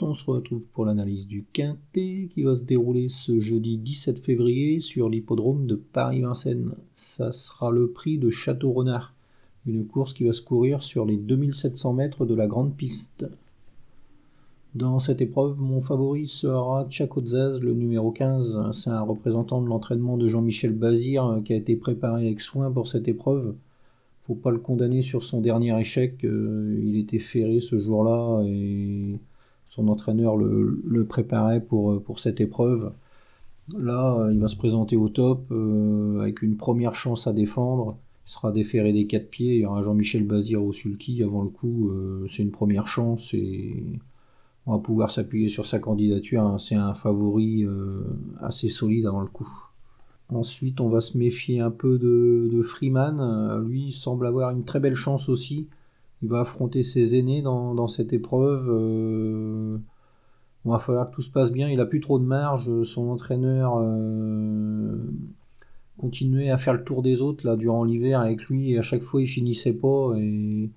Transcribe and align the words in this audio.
on 0.00 0.14
se 0.14 0.24
retrouve 0.24 0.64
pour 0.72 0.84
l'analyse 0.84 1.26
du 1.26 1.44
Quintet 1.52 2.28
qui 2.32 2.42
va 2.42 2.56
se 2.56 2.64
dérouler 2.64 3.08
ce 3.08 3.40
jeudi 3.40 3.78
17 3.78 4.18
février 4.18 4.80
sur 4.80 5.08
l'hippodrome 5.08 5.66
de 5.66 5.74
Paris-Vincennes. 5.74 6.74
Ça 6.94 7.32
sera 7.32 7.70
le 7.70 7.90
prix 7.90 8.18
de 8.18 8.30
Château-Renard, 8.30 9.14
une 9.66 9.86
course 9.86 10.14
qui 10.14 10.24
va 10.24 10.32
se 10.32 10.42
courir 10.42 10.82
sur 10.82 11.04
les 11.04 11.16
2700 11.16 11.92
mètres 11.94 12.26
de 12.26 12.34
la 12.34 12.46
grande 12.46 12.74
piste. 12.74 13.28
Dans 14.74 14.98
cette 14.98 15.20
épreuve, 15.20 15.58
mon 15.58 15.80
favori 15.80 16.26
sera 16.26 16.86
Tchakotzaz, 16.88 17.60
le 17.60 17.74
numéro 17.74 18.10
15. 18.10 18.70
C'est 18.72 18.90
un 18.90 19.02
représentant 19.02 19.60
de 19.60 19.68
l'entraînement 19.68 20.16
de 20.16 20.28
Jean-Michel 20.28 20.72
Bazir 20.72 21.40
qui 21.44 21.52
a 21.52 21.56
été 21.56 21.76
préparé 21.76 22.26
avec 22.26 22.40
soin 22.40 22.70
pour 22.70 22.86
cette 22.86 23.08
épreuve 23.08 23.54
faut 24.26 24.34
pas 24.34 24.50
le 24.50 24.58
condamner 24.58 25.02
sur 25.02 25.22
son 25.22 25.40
dernier 25.40 25.78
échec. 25.78 26.24
Euh, 26.24 26.80
il 26.82 26.96
était 26.96 27.18
ferré 27.18 27.60
ce 27.60 27.78
jour-là 27.78 28.42
et 28.46 29.18
son 29.72 29.88
entraîneur 29.88 30.36
le, 30.36 31.04
préparait 31.08 31.60
pour, 31.60 32.02
pour 32.02 32.18
cette 32.18 32.40
épreuve. 32.40 32.92
Là, 33.78 34.28
il 34.30 34.38
va 34.38 34.48
se 34.48 34.56
présenter 34.56 34.96
au 34.96 35.08
top 35.08 35.46
euh, 35.50 36.20
avec 36.20 36.42
une 36.42 36.56
première 36.56 36.94
chance 36.94 37.26
à 37.26 37.32
défendre. 37.32 37.96
Il 38.26 38.32
sera 38.32 38.52
déféré 38.52 38.92
des 38.92 39.06
quatre 39.06 39.30
pieds. 39.30 39.54
Il 39.56 39.60
y 39.62 39.66
aura 39.66 39.82
Jean-Michel 39.82 40.26
Bazir 40.26 40.62
au 40.62 40.72
sulky 40.72 41.22
avant 41.22 41.42
le 41.42 41.48
coup. 41.48 41.90
Euh, 41.90 42.26
c'est 42.28 42.42
une 42.42 42.50
première 42.50 42.86
chance 42.86 43.32
et 43.32 43.82
on 44.66 44.72
va 44.72 44.78
pouvoir 44.78 45.10
s'appuyer 45.10 45.48
sur 45.48 45.64
sa 45.64 45.78
candidature. 45.78 46.56
C'est 46.58 46.74
un 46.74 46.92
favori 46.94 47.66
assez 48.40 48.68
solide 48.68 49.06
avant 49.06 49.22
le 49.22 49.26
coup. 49.26 49.48
Ensuite, 50.34 50.80
on 50.80 50.88
va 50.88 51.00
se 51.00 51.18
méfier 51.18 51.60
un 51.60 51.70
peu 51.70 51.98
de, 51.98 52.62
Freeman. 52.62 53.20
Euh, 53.20 53.62
lui, 53.62 53.92
semble 53.92 54.26
avoir 54.26 54.50
une 54.50 54.64
très 54.64 54.80
belle 54.80 54.94
chance 54.94 55.28
aussi. 55.28 55.68
Il 56.22 56.28
va 56.28 56.40
affronter 56.40 56.82
ses 56.82 57.16
aînés 57.16 57.42
dans, 57.42 57.88
cette 57.88 58.12
épreuve. 58.12 58.66
Euh, 58.68 59.78
il 60.64 60.70
va 60.70 60.78
falloir 60.78 61.10
que 61.10 61.16
tout 61.16 61.22
se 61.22 61.30
passe 61.30 61.52
bien. 61.52 61.68
Il 61.68 61.80
a 61.80 61.86
plus 61.86 62.00
trop 62.00 62.18
de 62.18 62.24
marge. 62.24 62.82
Son 62.84 63.08
entraîneur 63.08 63.74
euh, 63.78 64.96
continuait 65.98 66.50
à 66.50 66.56
faire 66.56 66.74
le 66.74 66.84
tour 66.84 67.02
des 67.02 67.22
autres 67.22 67.46
là 67.46 67.56
durant 67.56 67.84
l'hiver 67.84 68.20
avec 68.20 68.44
lui 68.44 68.72
et 68.72 68.78
à 68.78 68.82
chaque 68.82 69.02
fois 69.02 69.20
il 69.20 69.26
finissait 69.26 69.72
pas. 69.72 70.14
Et 70.18 70.70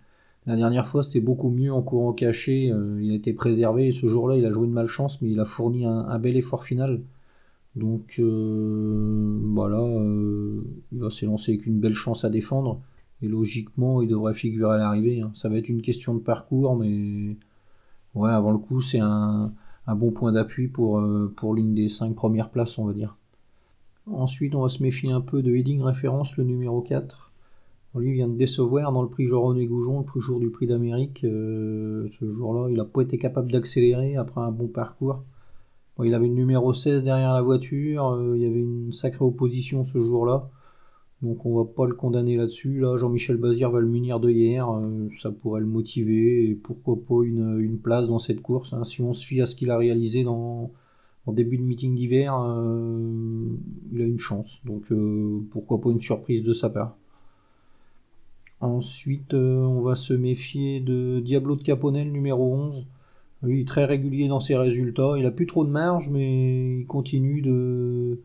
la 0.47 0.55
dernière 0.55 0.87
fois 0.87 1.03
c'était 1.03 1.21
beaucoup 1.21 1.49
mieux 1.49 1.71
en 1.71 1.83
courant 1.83 2.13
caché. 2.13 2.73
il 2.99 3.11
a 3.11 3.15
été 3.15 3.33
préservé. 3.33 3.91
Ce 3.91 4.07
jour-là, 4.07 4.37
il 4.37 4.45
a 4.45 4.51
joué 4.51 4.65
une 4.65 4.73
malchance, 4.73 5.21
mais 5.21 5.29
il 5.29 5.39
a 5.39 5.45
fourni 5.45 5.85
un 5.85 6.19
bel 6.19 6.37
effort 6.37 6.63
final. 6.63 7.01
Donc 7.75 8.15
euh, 8.19 9.37
voilà, 9.53 9.81
euh, 9.81 10.61
il 10.91 10.99
va 10.99 11.09
s'élancer 11.09 11.53
avec 11.53 11.65
une 11.65 11.79
belle 11.79 11.93
chance 11.93 12.23
à 12.23 12.29
défendre. 12.29 12.81
Et 13.25 13.27
logiquement, 13.27 14.01
il 14.01 14.07
devrait 14.07 14.33
figurer 14.33 14.75
à 14.75 14.77
l'arrivée. 14.77 15.21
Hein. 15.21 15.31
Ça 15.33 15.49
va 15.49 15.57
être 15.57 15.69
une 15.69 15.81
question 15.81 16.13
de 16.13 16.19
parcours, 16.19 16.75
mais 16.75 17.37
ouais, 18.13 18.29
avant 18.29 18.51
le 18.51 18.57
coup, 18.57 18.81
c'est 18.81 18.99
un, 18.99 19.51
bon 19.87 20.11
point 20.11 20.31
d'appui 20.31 20.67
pour, 20.67 20.99
euh, 20.99 21.33
pour 21.35 21.53
l'une 21.53 21.73
des 21.73 21.89
cinq 21.89 22.15
premières 22.15 22.49
places, 22.49 22.77
on 22.77 22.85
va 22.85 22.93
dire. 22.93 23.17
Ensuite, 24.11 24.55
on 24.55 24.61
va 24.61 24.69
se 24.69 24.83
méfier 24.83 25.11
un 25.11 25.21
peu 25.21 25.41
de 25.41 25.55
Heading 25.55 25.81
Référence, 25.81 26.37
le 26.37 26.43
numéro 26.43 26.81
4. 26.81 27.31
Lui 27.95 28.13
vient 28.13 28.27
de 28.27 28.35
décevoir 28.35 28.91
dans 28.91 29.01
le 29.01 29.09
prix 29.09 29.25
Joron 29.25 29.55
et 29.55 29.65
Goujon, 29.65 29.99
le 29.99 30.05
plus 30.05 30.21
jour 30.21 30.39
du 30.39 30.49
prix 30.49 30.67
d'Amérique. 30.67 31.19
ce 31.21 32.29
jour-là, 32.29 32.69
il 32.69 32.75
n'a 32.75 32.85
pas 32.85 33.01
été 33.01 33.17
capable 33.17 33.51
d'accélérer 33.51 34.17
après 34.17 34.41
un 34.41 34.51
bon 34.51 34.67
parcours 34.67 35.23
il 36.03 36.13
avait 36.13 36.27
le 36.27 36.33
numéro 36.33 36.73
16 36.73 37.03
derrière 37.03 37.33
la 37.33 37.41
voiture, 37.41 38.09
euh, 38.09 38.33
il 38.35 38.43
y 38.43 38.45
avait 38.45 38.59
une 38.59 38.91
sacrée 38.91 39.23
opposition 39.23 39.83
ce 39.83 39.99
jour-là. 39.99 40.49
Donc 41.25 41.43
on 41.43 41.57
va 41.57 41.65
pas 41.65 41.87
le 41.87 41.95
condamner 41.95 42.37
là-dessus. 42.37 42.79
Là, 42.79 42.97
Jean-Michel 42.97 43.37
Bazir 43.37 43.71
va 43.71 43.79
le 43.79 43.87
munir 43.87 44.19
de 44.19 44.29
hier, 44.29 44.69
euh, 44.69 45.07
ça 45.19 45.31
pourrait 45.31 45.59
le 45.59 45.65
motiver 45.65 46.49
et 46.49 46.53
pourquoi 46.53 46.97
pas 46.97 47.23
une, 47.23 47.79
place 47.81 48.07
dans 48.07 48.19
cette 48.19 48.41
course. 48.41 48.73
Hein. 48.73 48.83
Si 48.83 49.01
on 49.01 49.11
se 49.11 49.25
fie 49.25 49.41
à 49.41 49.47
ce 49.47 49.55
qu'il 49.55 49.71
a 49.71 49.77
réalisé 49.77 50.25
en 50.27 50.69
début 51.27 51.57
de 51.57 51.63
meeting 51.63 51.95
d'hiver, 51.95 52.39
euh, 52.39 53.49
il 53.91 54.01
a 54.01 54.05
une 54.05 54.19
chance. 54.19 54.61
Donc 54.65 54.93
pourquoi 55.49 55.81
pas 55.81 55.89
une 55.89 55.99
surprise 55.99 56.43
de 56.43 56.53
sa 56.53 56.69
part. 56.69 56.95
Ensuite, 58.61 59.33
on 59.33 59.81
va 59.81 59.95
se 59.95 60.13
méfier 60.13 60.79
de 60.79 61.19
Diablo 61.19 61.55
de 61.55 61.63
Caponel 61.63 62.11
numéro 62.11 62.53
11. 62.53 62.85
Il 63.47 63.59
est 63.59 63.67
très 63.67 63.85
régulier 63.85 64.27
dans 64.27 64.39
ses 64.39 64.55
résultats. 64.55 65.15
Il 65.17 65.25
a 65.25 65.31
plus 65.31 65.47
trop 65.47 65.65
de 65.65 65.71
marge, 65.71 66.09
mais 66.09 66.79
il 66.79 66.85
continue 66.85 67.41
de 67.41 68.19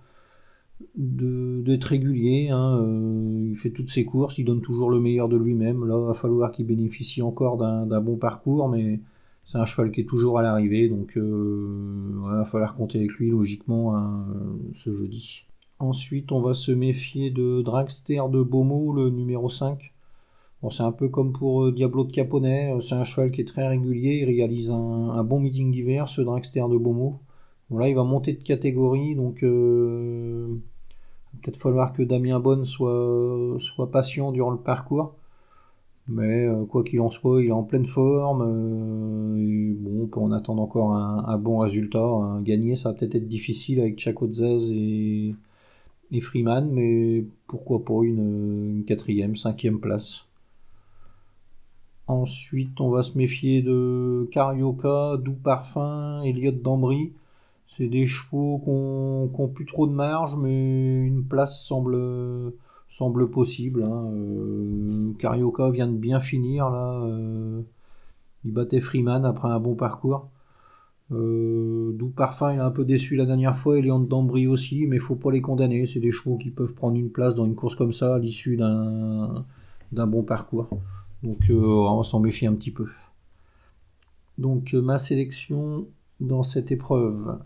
d'être 0.96 1.84
régulier. 1.84 2.48
Hein. 2.50 2.80
Euh, 2.82 3.48
il 3.50 3.56
fait 3.56 3.70
toutes 3.70 3.90
ses 3.90 4.04
courses, 4.04 4.38
il 4.38 4.44
donne 4.44 4.60
toujours 4.60 4.90
le 4.90 5.00
meilleur 5.00 5.28
de 5.28 5.36
lui-même. 5.36 5.86
Là, 5.86 5.98
il 5.98 6.06
va 6.06 6.14
falloir 6.14 6.52
qu'il 6.52 6.66
bénéficie 6.66 7.22
encore 7.22 7.56
d'un 7.56 8.00
bon 8.00 8.16
parcours, 8.16 8.68
mais 8.68 9.00
c'est 9.44 9.58
un 9.58 9.64
cheval 9.64 9.90
qui 9.90 10.02
est 10.02 10.08
toujours 10.08 10.38
à 10.38 10.42
l'arrivée, 10.42 10.88
donc 10.88 11.16
euh, 11.16 12.10
il 12.12 12.38
va 12.38 12.44
falloir 12.44 12.76
compter 12.76 12.98
avec 12.98 13.12
lui 13.12 13.30
logiquement 13.30 13.96
hein, 13.96 14.26
ce 14.74 14.94
jeudi. 14.94 15.44
Ensuite, 15.78 16.30
on 16.32 16.40
va 16.40 16.54
se 16.54 16.72
méfier 16.72 17.30
de 17.30 17.62
Dragster 17.62 18.20
de 18.30 18.42
Beaumont, 18.42 18.92
le 18.92 19.10
numéro 19.10 19.48
5 19.48 19.92
c'est 20.68 20.82
un 20.82 20.92
peu 20.92 21.08
comme 21.08 21.32
pour 21.32 21.64
euh, 21.64 21.72
Diablo 21.72 22.04
de 22.04 22.12
Caponnet, 22.12 22.74
c'est 22.80 22.94
un 22.94 23.04
cheval 23.04 23.30
qui 23.30 23.40
est 23.40 23.48
très 23.48 23.66
régulier, 23.66 24.18
il 24.18 24.24
réalise 24.26 24.70
un, 24.70 25.24
bon 25.24 25.40
meeting 25.40 25.72
d'hiver, 25.72 26.08
ce 26.08 26.20
dragster 26.20 26.60
de 26.68 26.76
Beaumont. 26.76 27.18
Voilà, 27.70 27.88
il 27.88 27.94
va 27.94 28.04
monter 28.04 28.34
de 28.34 28.42
catégorie, 28.42 29.14
donc 29.14 29.42
peut-être 31.42 31.56
falloir 31.56 31.92
que 31.92 32.02
Damien 32.02 32.40
Bonne 32.40 32.64
soit, 32.64 33.56
soit 33.58 33.90
patient 33.90 34.32
durant 34.32 34.50
le 34.50 34.58
parcours. 34.58 35.14
Mais 36.08 36.48
quoi 36.68 36.82
qu'il 36.82 37.00
en 37.00 37.10
soit, 37.10 37.42
il 37.42 37.48
est 37.48 37.52
en 37.52 37.62
pleine 37.62 37.86
forme. 37.86 38.40
bon, 39.78 40.02
on 40.02 40.06
peut 40.06 40.20
en 40.20 40.32
attendre 40.32 40.62
encore 40.62 40.92
un, 40.94 41.38
bon 41.38 41.58
résultat. 41.58 42.40
Gagner, 42.42 42.76
ça 42.76 42.90
va 42.90 42.98
peut-être 42.98 43.14
être 43.14 43.28
difficile 43.28 43.80
avec 43.80 43.98
Chakotzaz 43.98 44.70
et, 44.72 45.34
et 46.10 46.20
Freeman, 46.20 46.68
mais 46.72 47.24
pourquoi 47.46 47.84
pas 47.84 48.02
une, 48.02 48.78
une 48.78 48.84
quatrième, 48.84 49.36
cinquième 49.36 49.78
place. 49.78 50.26
Ensuite, 52.10 52.80
on 52.80 52.90
va 52.90 53.02
se 53.02 53.16
méfier 53.16 53.62
de 53.62 54.28
Carioca, 54.32 55.16
Doux 55.16 55.36
Parfum, 55.44 56.22
Elliott 56.24 56.60
d'Ambry. 56.60 57.12
C'est 57.70 57.86
des 57.86 58.04
chevaux 58.04 58.60
qui 58.64 59.40
n'ont 59.40 59.48
plus 59.48 59.64
trop 59.64 59.86
de 59.86 59.92
marge, 59.92 60.36
mais 60.36 61.06
une 61.06 61.24
place 61.24 61.64
semble, 61.64 61.96
semble 62.88 63.30
possible. 63.30 63.84
Hein. 63.84 64.10
Euh, 64.12 65.12
Carioca 65.18 65.70
vient 65.70 65.86
de 65.86 65.96
bien 65.96 66.18
finir 66.18 66.68
là. 66.68 67.00
Euh, 67.04 67.62
il 68.44 68.52
battait 68.52 68.80
Freeman 68.80 69.24
après 69.24 69.48
un 69.48 69.60
bon 69.60 69.76
parcours. 69.76 70.28
Euh, 71.12 71.92
Doux 71.92 72.08
Parfum, 72.08 72.52
il 72.52 72.56
est 72.56 72.60
un 72.60 72.70
peu 72.70 72.84
déçu 72.84 73.14
la 73.14 73.24
dernière 73.24 73.56
fois, 73.56 73.78
Elliott 73.78 74.06
d'Ambry 74.08 74.48
aussi, 74.48 74.86
mais 74.86 74.98
faut 74.98 75.16
pas 75.16 75.30
les 75.30 75.40
condamner. 75.40 75.86
C'est 75.86 76.00
des 76.00 76.10
chevaux 76.10 76.38
qui 76.38 76.50
peuvent 76.50 76.74
prendre 76.74 76.96
une 76.96 77.10
place 77.10 77.36
dans 77.36 77.46
une 77.46 77.54
course 77.54 77.76
comme 77.76 77.92
ça 77.92 78.16
à 78.16 78.18
l'issue 78.18 78.56
d'un 78.56 79.44
bon 79.92 80.22
parcours. 80.22 80.68
Donc 81.22 81.38
on 81.50 82.02
s'en 82.02 82.18
méfie 82.18 82.46
un 82.46 82.54
petit 82.54 82.70
peu. 82.72 82.88
Donc 84.38 84.72
ma 84.72 84.98
sélection 84.98 85.86
dans 86.20 86.42
cette 86.42 86.72
épreuve. 86.72 87.38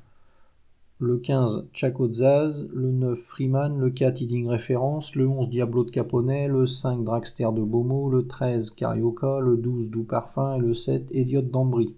Le 1.07 1.19
15, 1.19 1.67
Chaco 1.75 2.11
Zaz, 2.11 2.67
le 2.73 2.91
9, 2.91 3.19
Freeman, 3.19 3.79
le 3.79 3.91
4, 3.91 4.23
Eating 4.23 4.49
Référence, 4.49 5.15
le 5.15 5.29
11, 5.29 5.51
Diablo 5.51 5.85
de 5.85 5.91
Caponnet, 5.91 6.49
le 6.49 6.65
5, 6.65 7.05
Dragster 7.05 7.45
de 7.55 7.61
Beaumont, 7.61 8.09
le 8.09 8.27
13, 8.27 8.71
Carioca, 8.71 9.39
le 9.39 9.59
12, 9.59 9.91
Doux 9.91 10.05
Parfum 10.05 10.55
et 10.55 10.61
le 10.61 10.73
7, 10.73 11.15
Elliot 11.15 11.43
d'Ambry. 11.43 11.95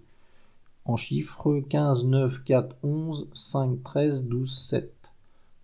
En 0.83 0.97
chiffres, 0.97 1.61
15, 1.69 2.03
9, 2.03 2.43
4, 2.43 2.75
11, 2.83 3.29
5, 3.33 3.81
13, 3.81 4.25
12, 4.25 4.53
7. 4.53 4.93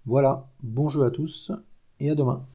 Voilà, 0.05 0.47
bon 0.61 0.87
jeu 0.87 1.03
à 1.03 1.11
tous 1.11 1.51
et 1.99 2.11
à 2.11 2.15
demain. 2.15 2.45